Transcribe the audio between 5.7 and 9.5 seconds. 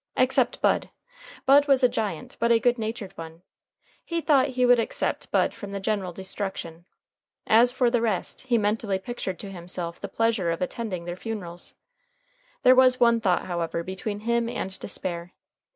the general destruction. As for the rest, he mentally pictured